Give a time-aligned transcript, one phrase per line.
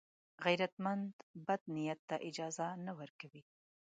[0.43, 1.13] غیرتمند
[1.47, 3.41] بد نیت ته اجازه نه ورکوي